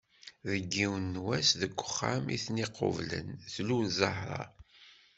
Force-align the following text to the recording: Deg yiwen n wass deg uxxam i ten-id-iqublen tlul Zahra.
Deg 0.49 0.63
yiwen 0.75 1.05
n 1.13 1.21
wass 1.23 1.49
deg 1.59 1.71
uxxam 1.85 2.25
i 2.35 2.37
ten-id-iqublen 2.43 3.27
tlul 3.53 3.85
Zahra. 3.99 4.43